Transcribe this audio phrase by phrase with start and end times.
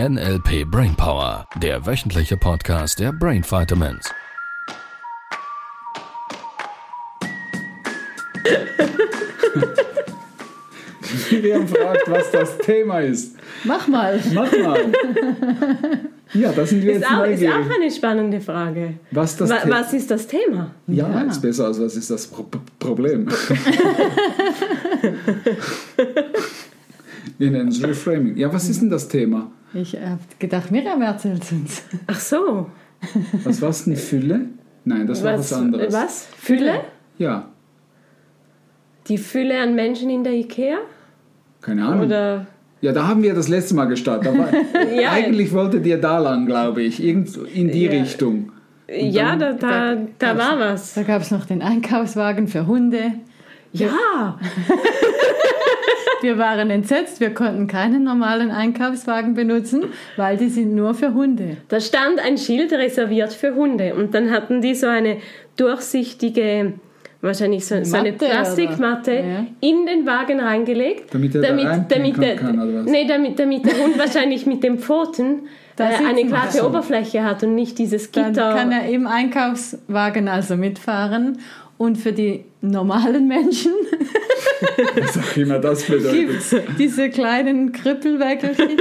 [0.00, 4.10] NLP Brainpower, der wöchentliche Podcast der Brain Vitamins.
[11.30, 13.36] Miriam fragt, was das Thema ist.
[13.64, 14.20] Mach mal.
[14.32, 14.80] Mach mal.
[16.32, 18.94] Ja, da sind wir Ist jetzt auch, ist auch eine spannende Frage.
[19.10, 20.70] Was das Wa The- was ist das Thema?
[20.88, 22.46] Ja, ist besser als was ist das Pro-
[22.78, 23.28] Problem.
[27.38, 28.36] wir nennen es Reframing.
[28.36, 29.50] Ja, was ist denn das Thema?
[29.74, 31.82] Ich habe gedacht, Miriam erzählt uns.
[32.06, 32.70] Ach so.
[33.44, 34.46] Was war es, eine Fülle?
[34.84, 35.92] Nein, das war was, anderes.
[35.92, 36.26] Was?
[36.36, 36.80] Fülle?
[37.18, 37.48] Ja,
[39.08, 40.78] Die Fülle an Menschen in der Ikea?
[41.60, 42.06] keine Ahnung.
[42.06, 42.46] Oder
[42.82, 44.34] Ja, da haben wir das letzte Mal gestartet.
[44.94, 45.10] Ja.
[45.12, 47.02] Eigentlich wolltet ihr da lang, glaube ich.
[47.02, 47.90] Irgend in die Ja.
[47.90, 48.52] Richtung.
[48.88, 50.94] ja, da, da, da war was.
[50.94, 53.12] Da gab es noch den Einkaufswagen für Hunde.
[53.74, 54.38] Ja,
[56.22, 59.84] Wir waren entsetzt, wir konnten keinen normalen Einkaufswagen benutzen,
[60.16, 61.58] weil die sind nur für Hunde.
[61.68, 65.18] da stand ein Schild reserviert für Hunde und dann hatten die so eine
[65.56, 66.72] durchsichtige,
[67.20, 69.12] wahrscheinlich so, so eine Matte, Plastikmatte?
[69.12, 69.46] Ja.
[69.60, 71.12] in den Wagen reingelegt.
[71.12, 72.90] Damit er da reinpinkeln damit der, kann, oder was?
[72.90, 75.42] Nee, damit, damit der Hund wahrscheinlich mit den Pfoten
[75.76, 76.64] Da äh, eine glatte.
[76.66, 78.54] Oberfläche hat und nicht dieses Dann Gitter.
[78.54, 81.38] kann er im Einkaufswagen also mitfahren.
[81.76, 83.72] Und für die normalen Menschen
[85.34, 86.12] auch immer das bedeutet.
[86.12, 88.76] gibt es diese kleinen Krüppelwägelchen.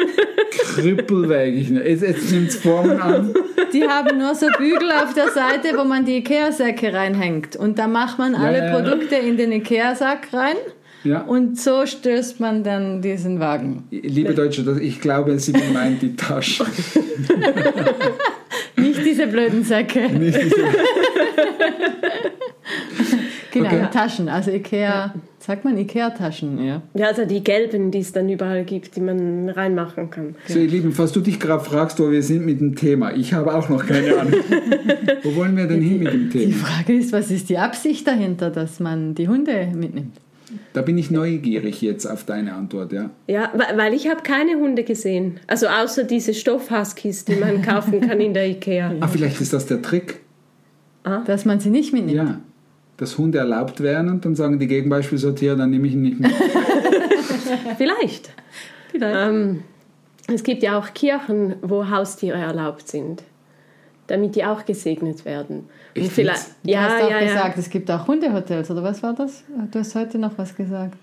[0.76, 1.56] Krüppelweg.
[1.56, 3.34] Ich, jetzt jetzt nimmt es Formen an.
[3.74, 7.56] Die haben nur so Bügel auf der Seite, wo man die Ikea-Säcke reinhängt.
[7.56, 8.80] Und da macht man alle ja, ja.
[8.80, 10.56] Produkte in den Ikea-Sack rein.
[11.04, 11.22] Ja.
[11.22, 13.84] Und so stößt man dann diesen Wagen.
[13.92, 16.66] Liebe Deutsche, ich glaube, Sie meint die Tasche.
[18.78, 20.10] Nicht diese blöden Säcke.
[20.10, 20.56] Nicht diese,
[23.54, 23.88] Genau, Okay.
[23.92, 24.30] Taschen.
[24.30, 26.82] Also Ikea, sagt man Ikea-Taschen, ja.
[26.96, 30.36] Ja, also die gelben, die es dann überall gibt, die man reinmachen kann.
[30.48, 33.34] so, ihr Lieben, falls du dich gerade fragst, wo wir sind mit dem Thema, ich
[33.34, 34.34] habe auch noch keine Ahnung.
[35.24, 36.54] wo wollen wir denn hin mit dem Die Thema?
[36.56, 40.18] Frage ist, was ist die Absicht dahinter, dass man die Hunde mitnimmt?
[40.74, 43.10] Da bin ich neugierig jetzt auf deine Antwort, ja.
[43.28, 45.40] Ja, weil weil ich habe keine Hunde gesehen.
[45.48, 48.94] Also außer diese Stoffhuskies, die man kaufen kann in der Ikea.
[49.00, 50.20] Ah, vielleicht ist das der Trick.
[51.26, 52.16] Dass man sie nicht mitnimmt?
[52.18, 52.40] Ja.
[52.98, 56.20] Dass Hunde erlaubt werden und dann sagen die Gegenbeispiel sortieren, dann nehme ich ihn nicht
[56.20, 56.32] mit.
[57.78, 58.32] Vielleicht.
[59.02, 59.64] Ähm,
[60.28, 63.24] es gibt ja auch Kirchen, wo Haustiere erlaubt sind,
[64.08, 65.70] damit die auch gesegnet werden.
[65.96, 66.48] Und Echt vielleicht?
[66.64, 67.28] Du ja, hast auch ja, ja.
[67.28, 69.44] gesagt, es gibt auch Hundehotels, oder was war das?
[69.72, 70.98] Du hast heute noch was gesagt.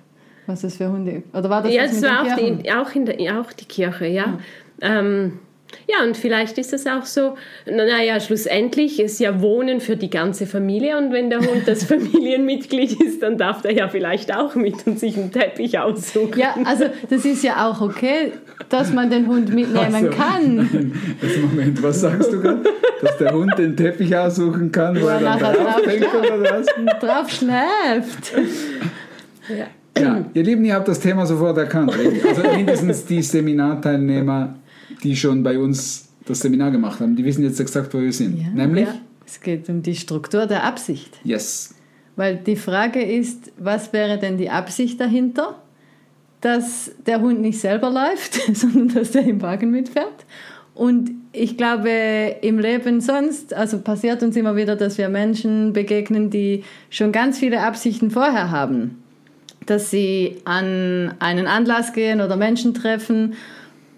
[0.47, 1.23] Was das für Hunde...
[1.33, 4.39] Oder war das Ja, das war auch die, auch, in der, auch die Kirche, ja.
[4.81, 5.39] Ähm,
[5.89, 7.37] ja, und vielleicht ist es auch so,
[7.67, 11.85] na- naja, schlussendlich ist ja Wohnen für die ganze Familie und wenn der Hund das
[11.93, 16.39] Familienmitglied ist, dann darf der ja vielleicht auch mit und sich einen Teppich aussuchen.
[16.39, 18.33] Ja, also das ist ja auch okay,
[18.69, 20.11] dass man den Hund mitnehmen Ach so.
[20.11, 20.93] kann.
[21.23, 22.63] Also Moment, was sagst du gerade?
[23.03, 26.67] Dass der Hund den Teppich aussuchen kann, wo er drauf drauf denkt oder was?
[27.01, 28.33] Drauf schläft.
[29.99, 31.93] Ja, ihr Lieben, ihr habt das Thema sofort erkannt.
[32.29, 34.55] Also mindestens die Seminarteilnehmer,
[35.03, 38.41] die schon bei uns das Seminar gemacht haben, die wissen jetzt exakt, wo wir sind.
[38.41, 38.49] Ja.
[38.49, 38.95] Nämlich, Ja.
[39.27, 41.19] Es geht um die Struktur der Absicht.
[41.25, 41.75] yes.
[42.17, 45.63] Weil die Frage ist, was wäre denn die Absicht dahinter?
[46.41, 50.27] Dass der Hund nicht selber läuft, sondern dass der im Wagen mitfährt.
[50.75, 56.31] Und ich glaube, im Leben sonst, also passiert uns immer wieder, dass wir Menschen begegnen,
[56.31, 59.03] die schon ganz viele Absichten vorher haben.
[59.67, 63.35] Dass sie an einen Anlass gehen oder Menschen treffen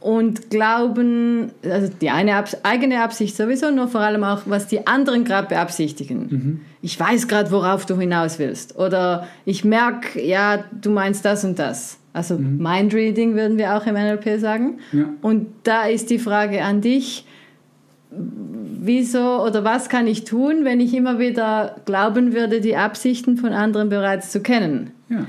[0.03, 4.87] und glauben, also die eine Abs eigene Absicht sowieso, nur vor allem auch, was die
[4.87, 6.61] anderen gerade beabsichtigen.
[6.83, 8.79] Ich weiß gerade, worauf du hinaus willst.
[8.79, 11.99] Oder ich merke, ja, du meinst das und das.
[12.13, 14.79] Also Mindreading würden wir auch im NLP sagen.
[14.93, 15.05] Ja.
[15.23, 17.25] Und da ist die Frage an dich,
[18.11, 23.53] wieso oder was kann ich tun, wenn ich immer wieder glauben würde, die Absichten von
[23.53, 24.91] anderen bereits zu kennen?
[25.09, 25.27] Ja.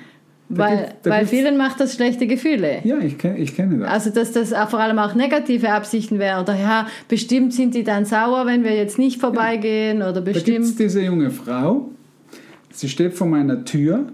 [0.50, 2.80] Da Weil, da weil vielen macht das schlechte Gefühle.
[2.84, 3.90] Ja, ich, kenn, ich kenne das.
[3.90, 6.44] Also, dass das vor allem auch negative Absichten wären.
[6.44, 9.98] Oder ja, bestimmt sind die dann sauer, wenn wir jetzt nicht vorbeigehen.
[10.04, 10.80] Oder Da gibt es bestimmt.
[10.80, 11.90] diese junge Frau,
[12.72, 14.08] sie steht vor meiner Tür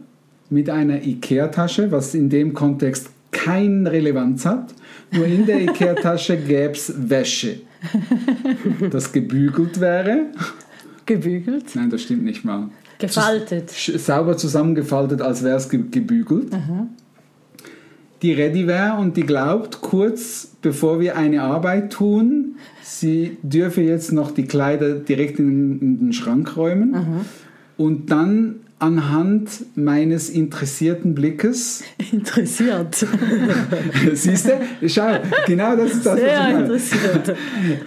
[0.49, 4.73] mit einer Ikea-Tasche, was in dem Kontext keine Relevanz hat.
[5.11, 7.61] Nur in der Ikea-Tasche gäbe es Wäsche,
[8.91, 10.27] das gebügelt wäre.
[11.05, 11.65] gebügelt.
[11.75, 12.69] Nein, das stimmt nicht mal.
[12.99, 13.71] Gefaltet.
[13.71, 16.51] Sch- Sauber zusammengefaltet, als wäre es ge gebügelt.
[18.21, 24.11] Die ready wäre und die glaubt, kurz bevor wir eine Arbeit tun, sie dürfe jetzt
[24.11, 27.25] noch die Kleider direkt in, in den Schrank räumen.
[27.77, 33.05] Und dann anhand meines interessierten Blickes, Interessiert.
[34.13, 36.59] siehst du, schau, genau das ist das, was ich Sehr meine.
[36.61, 37.35] interessiert.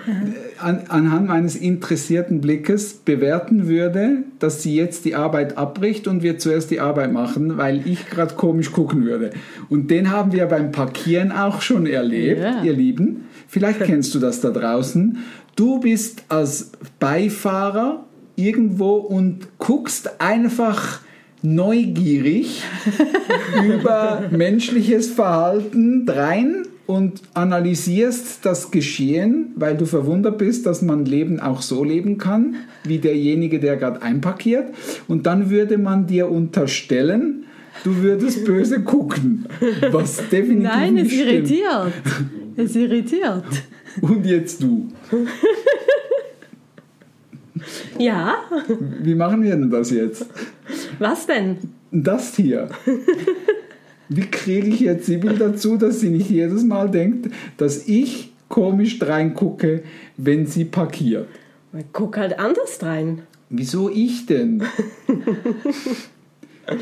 [0.59, 6.39] an, anhand meines interessierten Blickes bewerten würde, dass sie jetzt die Arbeit abbricht und wir
[6.39, 9.31] zuerst die Arbeit machen, weil ich gerade komisch gucken würde.
[9.69, 12.63] Und den haben wir beim Parkieren auch schon erlebt, Ja.
[12.63, 13.25] ihr Lieben.
[13.49, 15.19] Vielleicht kennst du das da draußen.
[15.57, 18.05] Du bist als Beifahrer
[18.37, 21.01] irgendwo und guckst einfach
[21.43, 22.63] neugierig
[23.65, 31.41] über menschliches Verhalten drein und analysierst das Geschehen, weil du verwundert bist, dass man Leben
[31.41, 34.67] auch so leben kann, wie derjenige, der gerade einparkiert.
[35.09, 37.45] Und dann würde man dir unterstellen,
[37.85, 39.47] du würdest böse gucken,
[39.91, 41.31] was definitiv Nein, es nicht stimmt.
[41.31, 41.93] irritiert.
[42.57, 43.45] Es irritiert.
[44.01, 44.89] Und jetzt du.
[47.99, 48.37] Ja,
[49.01, 50.27] Wie machen wir denn das jetzt?
[50.99, 51.57] was denn?
[51.91, 52.69] Das hier.
[54.09, 58.99] Wie kriege ich jetzt Sibyl dazu, dass sie nicht jedes Mal denkt, dass ich komisch
[59.01, 59.83] reingucke,
[60.17, 61.29] wenn sie parkiert?
[61.93, 63.23] Guck halt anders rein.
[63.49, 64.63] Wieso ich denn?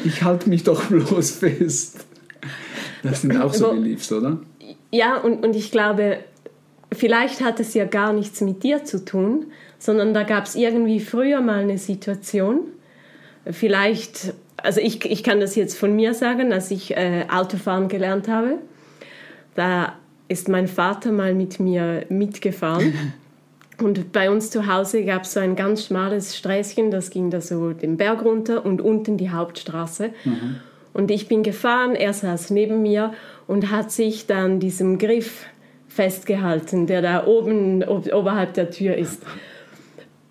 [0.04, 2.04] Ich halte mich doch bloß fest.
[3.02, 4.38] Das sind auch so Aber- Beliefs, oder?
[4.92, 6.18] Ja, und, und ich glaube,
[6.92, 9.46] vielleicht hat es ja gar nichts mit dir zu tun,
[9.80, 12.60] sondern da gab es irgendwie früher mal eine Situation.
[13.50, 18.28] Vielleicht, also ich, ich kann das jetzt von mir sagen, als ich äh, Autofahren gelernt
[18.28, 18.58] habe.
[19.54, 19.94] Da
[20.28, 22.94] ist mein Vater mal mit mir mitgefahren.
[23.78, 27.40] Und bei uns zu Hause gab es so ein ganz schmales Sträßchen, das ging da
[27.40, 30.10] so den Berg runter und unten die Hauptstraße.
[30.92, 33.14] Und ich bin gefahren, er saß neben mir
[33.46, 35.46] und hat sich dann diesem Griff
[35.88, 39.22] festgehalten, der da oben ob, oberhalb der Tür ist.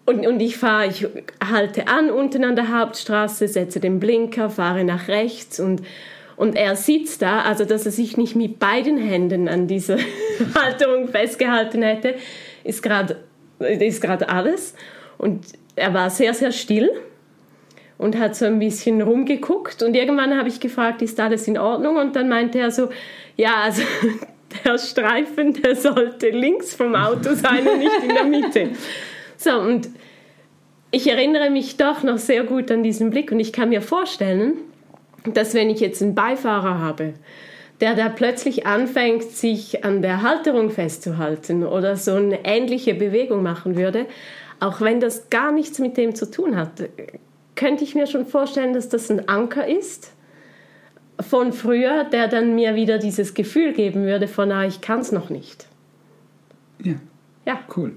[0.09, 1.07] Und, und ich fahre, ich
[1.39, 5.83] halte an unten an der Hauptstraße, setze den Blinker, fahre nach rechts und,
[6.35, 9.99] und er sitzt da, also dass er sich nicht mit beiden Händen an dieser
[10.55, 12.15] Halterung festgehalten hätte,
[12.63, 13.17] ist gerade
[13.59, 14.73] ist alles.
[15.19, 15.45] Und
[15.75, 16.89] er war sehr, sehr still
[17.99, 19.83] und hat so ein bisschen rumgeguckt.
[19.83, 21.97] Und irgendwann habe ich gefragt, ist alles in Ordnung?
[21.97, 22.89] Und dann meinte er so,
[23.37, 23.83] ja, also
[24.65, 28.69] der Streifen, der sollte links vom Auto sein und nicht in der Mitte.
[29.39, 29.89] So, und
[30.91, 34.55] ich erinnere mich doch noch sehr gut an diesen Blick und ich kann mir vorstellen,
[35.23, 37.13] dass wenn ich jetzt einen Beifahrer habe,
[37.79, 43.77] der da plötzlich anfängt, sich an der Halterung festzuhalten oder so eine ähnliche Bewegung machen
[43.77, 44.07] würde,
[44.59, 46.89] auch wenn das gar nichts mit dem zu tun hat,
[47.55, 50.11] könnte ich mir schon vorstellen, dass das ein Anker ist
[51.21, 55.13] von früher, der dann mir wieder dieses Gefühl geben würde von, ah, ich kann es
[55.13, 55.65] noch nicht.
[56.83, 56.95] Ja,
[57.45, 57.93] Ja, cool.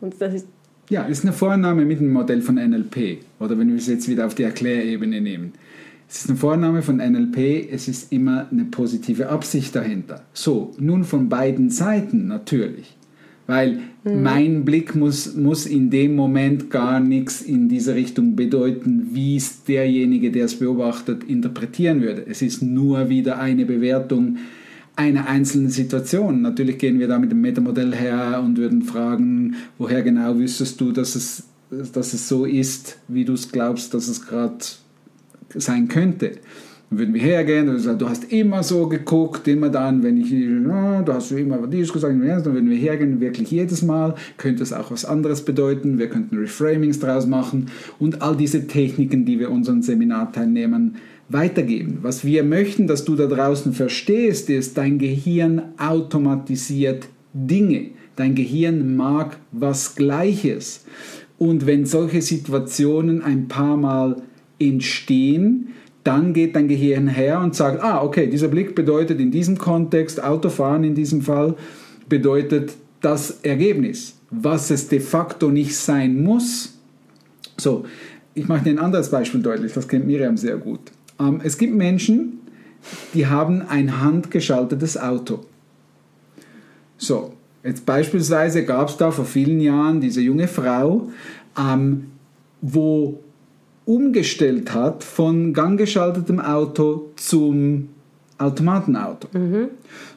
[0.00, 0.46] und das ist,
[0.90, 3.18] Ja, ist eine Vorannahme mit dem Modell von NLP.
[3.38, 5.52] Oder wenn wir es jetzt wieder auf die Erklärebene nehmen.
[6.08, 10.24] Es ist eine Vorannahme von NLP, es ist immer eine positive Absicht dahinter.
[10.32, 12.96] So, nun von beiden Seiten natürlich.
[13.46, 19.36] Weil mein Blick muss, muss in dem Moment gar nichts in diese Richtung bedeuten, wie
[19.36, 22.26] es derjenige, der es beobachtet, interpretieren würde.
[22.28, 24.38] Es ist nur wieder eine Bewertung
[25.00, 26.42] einer einzelnen Situation.
[26.42, 30.92] Natürlich gehen wir da mit dem Metamodell her und würden fragen, woher genau wüsstest du,
[30.92, 34.58] dass es, dass es so ist, wie du es glaubst, dass es gerade
[35.54, 36.32] sein könnte.
[36.90, 40.30] Dann würden wir hergehen und sagen, du hast immer so geguckt, immer dann, wenn ich,
[40.30, 44.90] du hast immer dies gesagt, dann würden wir hergehen, wirklich jedes Mal, könnte es auch
[44.90, 49.82] was anderes bedeuten, wir könnten Reframings draus machen und all diese Techniken, die wir unseren
[49.82, 50.96] Seminarteilnehmern
[51.28, 51.98] weitergeben.
[52.02, 57.90] Was wir möchten, dass du da draußen verstehst, ist, dein Gehirn automatisiert Dinge.
[58.16, 60.84] Dein Gehirn mag was Gleiches.
[61.38, 64.22] Und wenn solche Situationen ein paar Mal
[64.58, 65.68] entstehen,
[66.04, 70.22] dann geht dein Gehirn her und sagt, ah, okay, dieser Blick bedeutet in diesem Kontext,
[70.22, 71.56] Autofahren in diesem Fall,
[72.08, 74.16] bedeutet das Ergebnis.
[74.30, 76.78] Was es de facto nicht sein muss.
[77.56, 77.84] So,
[78.34, 80.80] ich mache dir ein anderes Beispiel deutlich, das kennt Miriam sehr gut.
[81.18, 82.38] Ähm, es gibt Menschen,
[83.12, 85.40] die haben ein handgeschaltetes Auto.
[86.96, 87.32] So,
[87.64, 91.10] jetzt beispielsweise gab es da vor vielen Jahren diese junge Frau,
[91.58, 92.06] ähm,
[92.60, 93.20] wo
[93.84, 97.88] umgestellt hat von ganggeschaltetem Auto zum
[98.38, 99.28] Automatenauto.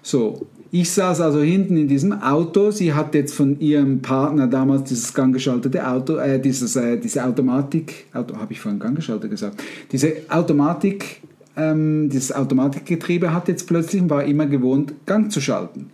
[0.02, 2.72] So, ich saß also hinten in diesem Auto.
[2.72, 8.08] Sie hat jetzt von ihrem Partner damals dieses ganggeschaltete Auto, äh, dieses, äh, diese Automatik,
[8.12, 11.22] Auto, habe ich vorhin ganggeschaltet gesagt, diese Automatik,
[11.56, 15.92] ähm, dieses Automatikgetriebe hat jetzt plötzlich und war immer gewohnt, Gang zu schalten.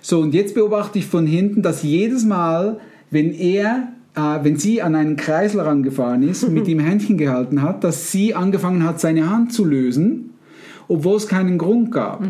[0.00, 2.80] So, und jetzt beobachte ich von hinten, dass jedes Mal,
[3.12, 7.84] wenn er äh, wenn sie an einen Kreisel rangefahren ist, mit ihm Händchen gehalten hat,
[7.84, 10.30] dass sie angefangen hat, seine Hand zu lösen,
[10.88, 12.22] obwohl es keinen Grund gab.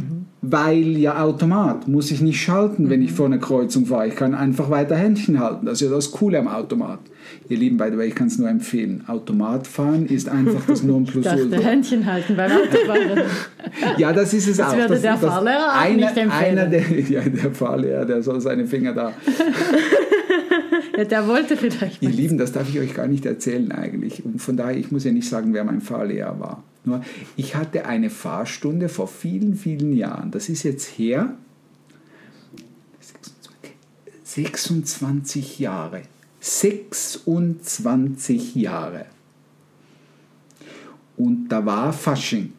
[0.49, 4.07] Weil ja Automat, muss ich nicht schalten, wenn ich vor einer Kreuzung fahre.
[4.07, 5.67] Ich kann einfach weiter Händchen halten.
[5.67, 7.01] Das ist ja das Coole am Automat.
[7.49, 9.03] Ihr Lieben, by the way, ich kann es nur empfehlen.
[9.09, 11.37] Automat fahren ist einfach das Ich Nonplusultra.
[11.49, 13.23] dachte, Händchen halten beim Autofahren.
[13.99, 14.77] Ja, das ist es Das auch.
[14.77, 16.59] würde der Fahrlehrer auch einer, nicht empfehlen.
[16.59, 19.13] Einer der, ja, der Fahrlehrer, der soll seine Finger da.
[20.97, 22.09] Ja, der wollte vielleicht Ihr.
[22.09, 24.25] Lieben, das darf ich euch gar nicht erzählen eigentlich.
[24.25, 26.65] Und von daher, ich muss ja nicht sagen, wer mein Fahrlehrer war.
[26.85, 27.03] Nur,
[27.37, 30.31] ich hatte eine Fahrstunde vor vielen, vielen Jahren.
[30.31, 31.35] Das ist jetzt her.
[34.25, 36.03] 26 Jahre.
[36.41, 39.07] 26 Jahre.
[41.17, 42.53] Und da war Fasching.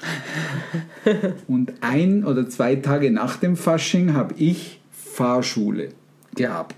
[1.48, 5.88] Und ein oder zwei Tage nach dem Fasching habe ich Fahrschule
[6.34, 6.76] gehabt.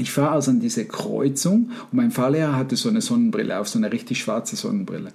[0.00, 3.78] Ich fahre also an diese Kreuzung und mein Fahrlehrer hatte so eine Sonnenbrille auf, so
[3.78, 5.10] eine richtig schwarze Sonnenbrille.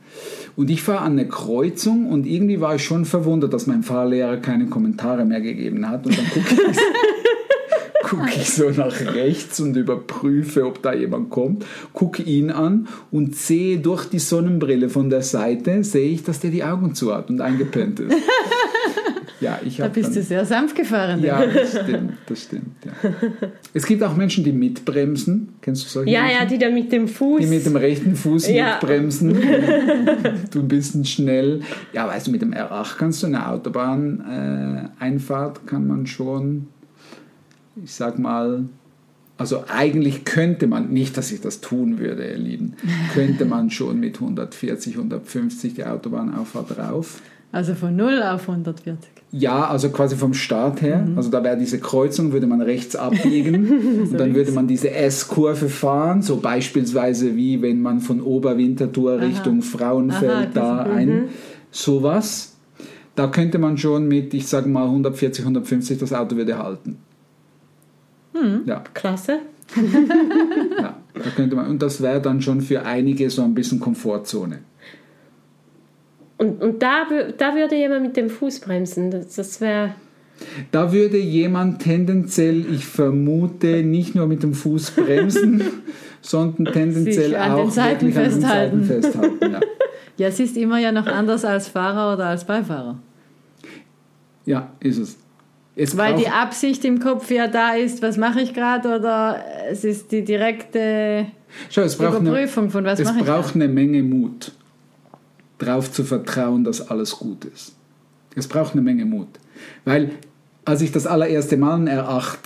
[0.58, 4.38] Und ich fahre an eine Kreuzung und irgendwie war ich schon verwundert, dass mein Fahrlehrer
[4.38, 6.06] keine Kommentare mehr gegeben hat.
[6.06, 6.78] Und dann gucke ich,
[8.10, 13.38] gucke ich so nach rechts und überprüfe, ob da jemand kommt, gucke ihn an und
[13.38, 17.30] sehe durch die Sonnenbrille von der Seite, sehe ich, dass der die Augen zu hat
[17.30, 18.16] und eingepennt ist.
[19.44, 21.22] Ja, ich Da habe bist dann, du sehr sanft gefahren.
[21.22, 22.76] ja, das stimmt, das stimmt.
[22.86, 22.92] Ja.
[23.74, 25.50] Es gibt auch Menschen, die mitbremsen.
[25.62, 26.38] Kennst du solche Ja, Menschen?
[26.40, 27.42] ja, die da mit dem Fuß.
[27.42, 28.72] Die mit dem rechten Fuß Ja.
[28.80, 29.34] mitbremsen.
[30.52, 31.62] du ein bisschen schnell.
[31.92, 36.68] Ja, weißt du, mit dem R8 kannst du eine Autobahn-Einfahrt, kann man schon,
[37.84, 38.66] ich sag mal,
[39.38, 42.74] also eigentlich könnte man, nicht, dass ich das tun würde, ihr Lieben,
[43.14, 47.22] könnte man schon mit 140, 150 die Autobahnauffahrt rauf.
[47.54, 49.12] Also von 0 auf 140.
[49.32, 51.08] Ja, also quasi vom Start her.
[51.16, 55.70] Also da wäre diese Kreuzung, würde man rechts abbiegen und dann würde man diese S-Kurve
[55.70, 61.26] fahren, so beispielsweise wie wenn man von Oberwinterthur Richtung Frauenfeld Aha, da ein,
[61.70, 62.56] sowas.
[63.14, 66.98] Da könnte man schon mit, ich sage mal 140, 150 das Auto würde halten.
[68.66, 69.42] Ja, Klasse.
[70.80, 74.60] ja, da könnte man, und das wäre dann schon für einige so ein bisschen Komfortzone.
[76.44, 77.08] Und, und da,
[77.38, 79.12] da würde jemand mit dem Fuß bremsen.
[79.12, 79.96] Das, das wäre.
[80.72, 85.64] Da würde jemand tendenziell, ich vermute, nicht nur mit dem Fuß bremsen,
[86.22, 89.38] sondern tendenziell Sich an den auch Seiten wirklich an den Seiten festhalten.
[89.40, 89.54] festhalten.
[89.54, 89.60] Ja.
[90.18, 93.00] Ja, es ist immer ja noch anders als Fahrer oder als Beifahrer.
[94.46, 95.18] ja, ist es.
[95.76, 99.84] es Weil die Absicht im Kopf ja da ist, was mache ich gerade oder es
[99.84, 101.26] ist die direkte
[101.72, 104.52] Schau, es braucht, eine, Überprüfung von was es mache ich braucht eine Menge Mut,
[105.58, 107.74] darauf zu vertrauen, dass alles gut ist.
[108.36, 109.28] Es braucht eine Menge Mut.
[109.86, 110.12] Weil,
[110.66, 112.38] als ich das allererste Mal ein R8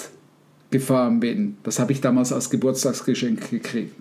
[0.69, 3.95] gefahren bin, das habe ich damals als Geburtstagsgeschenk gekriegt.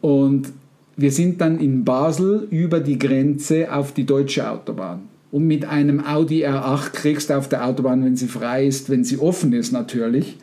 [0.00, 0.52] Und
[0.96, 5.08] wir sind dann in Basel über die Grenze auf die deutsche Autobahn.
[5.30, 9.04] Und mit einem Audi R8 kriegst du auf der Autobahn, wenn sie frei ist, wenn
[9.04, 10.38] sie offen ist natürlich,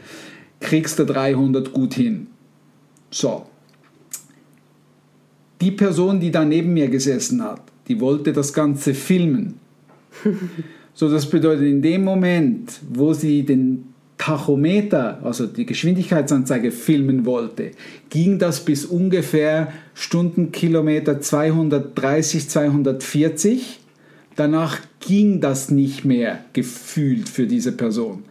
[0.60, 2.28] kriegst du 300 gut hin.
[3.10, 3.46] So,
[5.62, 9.56] die Person, die da neben mir gesessen hat, die wollte das Ganze filmen.
[10.96, 17.72] So, das bedeutet, in dem Moment, wo sie den Tachometer, also die Geschwindigkeitsanzeige filmen wollte,
[18.10, 23.80] ging das bis ungefähr Stundenkilometer 230, 240.
[24.36, 28.24] Danach ging das nicht mehr gefühlt für diese Person,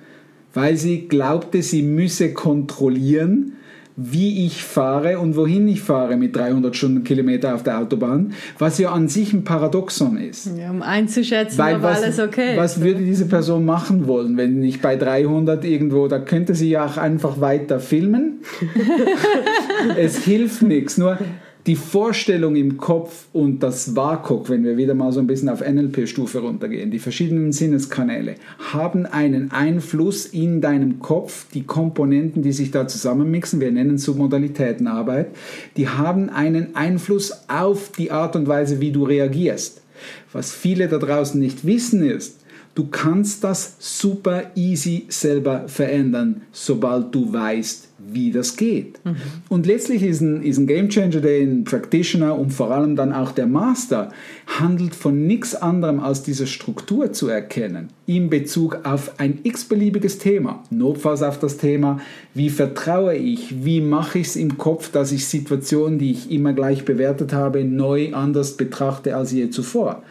[0.55, 3.55] weil sie glaubte, sie müsse kontrollieren,
[3.97, 8.91] wie ich fahre und wohin ich fahre mit 300 Stundenkilometer auf der Autobahn, was ja
[8.91, 10.51] an sich ein Paradoxon ist.
[10.57, 12.83] Ja, um einzuschätzen, Weil ob was, alles okay was ist.
[12.83, 16.97] würde diese Person machen wollen, wenn nicht bei 300 irgendwo, da könnte sie ja auch
[16.97, 18.41] einfach weiter filmen.
[19.99, 21.19] es hilft nichts, nur
[21.67, 25.61] die Vorstellung im Kopf und das WAKOK, wenn wir wieder mal so ein bisschen auf
[25.61, 28.35] NLP-Stufe runtergehen, die verschiedenen Sinneskanäle
[28.73, 35.29] haben einen Einfluss in deinem Kopf, die Komponenten, die sich da zusammenmixen, wir nennen Submodalitätenarbeit,
[35.77, 39.83] die haben einen Einfluss auf die Art und Weise, wie du reagierst.
[40.33, 42.41] Was viele da draußen nicht wissen ist,
[42.75, 49.01] du kannst das super easy selber verändern, sobald du weißt, wie das geht.
[49.49, 53.13] Und letztlich ist ein, ist ein Game Changer, der ein Practitioner und vor allem dann
[53.13, 54.11] auch der Master
[54.47, 60.63] handelt von nichts anderem als diese Struktur zu erkennen in Bezug auf ein x-beliebiges Thema.
[60.71, 62.01] Notfalls auf das Thema,
[62.35, 66.53] wie vertraue ich, wie mache ich es im Kopf, dass ich Situationen, die ich immer
[66.53, 70.03] gleich bewertet habe, neu anders betrachte als je zuvor.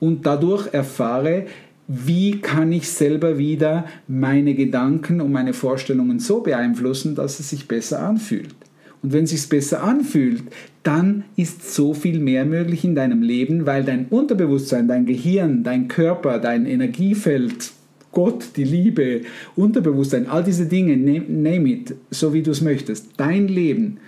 [0.00, 1.46] Und dadurch erfahre,
[1.86, 7.68] wie kann ich selber wieder meine Gedanken und meine Vorstellungen so beeinflussen, dass es sich
[7.68, 8.54] besser anfühlt.
[9.02, 10.44] Und wenn es sich besser anfühlt,
[10.82, 15.88] dann ist so viel mehr möglich in deinem Leben, weil dein Unterbewusstsein, dein Gehirn, dein
[15.88, 17.72] Körper, dein Energiefeld,
[18.14, 19.22] Gott, die Liebe,
[19.56, 23.08] Unterbewusstsein, all diese Dinge, name it, so wie du es möchtest.
[23.16, 23.98] Dein Leben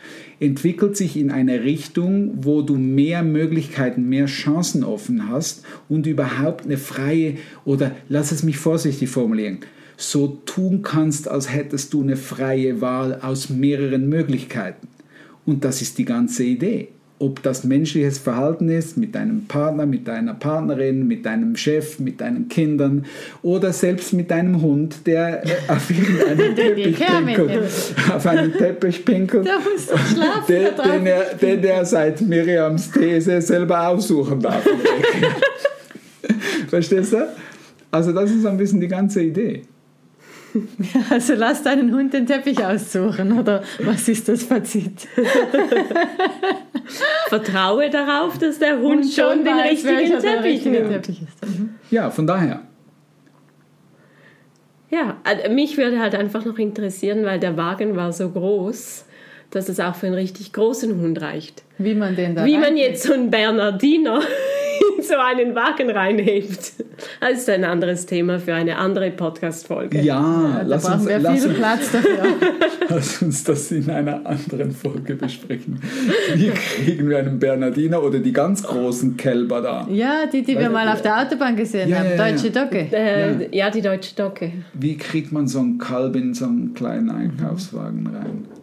[0.41, 6.65] entwickelt sich in eine Richtung, wo du mehr Möglichkeiten, mehr Chancen offen hast und überhaupt
[6.65, 7.35] eine freie
[7.65, 9.59] oder lass es mich vorsichtig formulieren,
[9.97, 14.89] so tun kannst, als hättest du eine freie Wahl aus mehreren Möglichkeiten.
[15.45, 20.07] Und das ist die ganze Idee ob das menschliches Verhalten ist mit deinem Partner, mit
[20.07, 23.07] deiner Partnerin, mit deinem Chef, mit deinen Kindern
[23.43, 27.95] oder selbst mit deinem Hund, der äh, auf einen Teppich pinkelt.
[28.15, 29.49] Auf einen Teppich pinkelt.
[30.49, 34.67] Der, den, er, den er seit Miriams These selber aussuchen darf.
[36.69, 37.29] Verstehst du?
[37.91, 39.63] Also das ist ein bisschen die ganze Idee.
[41.11, 45.09] Also lass deinen Hund den Teppich aussuchen, oder was ist das Fazit?
[47.29, 51.47] Vertraue darauf, dass der Hund, Hund schon den weiß, richtigen Teppich, richtige Teppich ist.
[51.47, 51.75] Mhm.
[51.91, 52.63] Ja, von daher.
[54.91, 59.05] Ja, also mich würde halt einfach noch interessieren, weil der Wagen war so groß,
[59.51, 61.65] dass es auch für einen richtig großen Hund reicht.
[61.79, 64.66] Wie man den da Wie man jetzt so einen Bernardiner in
[65.01, 66.73] so einen Wagen reinhebt.
[67.21, 70.01] Das ist ein anderes Thema für eine andere Podcast-Folge.
[70.01, 72.25] Ja, ja da brauchen uns, wir lass viel uns, Platz dafür.
[72.89, 75.81] Lass uns das in einer anderen Folge besprechen.
[76.35, 79.89] Wie kriegen wir einen Bernardiner oder die ganz großen Kälber da?
[79.91, 82.11] Ja, die, die wir mal auf der Autobahn gesehen ja, haben.
[82.17, 82.87] Ja, Deutsche Docke.
[82.93, 83.71] Äh, ja.
[83.71, 84.53] die Deutsche Docke.
[84.75, 88.56] Wie kriegt man so einen Kalb in so einen kleinen Einkaufswagen rein?